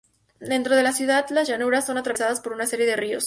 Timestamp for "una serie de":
2.53-2.95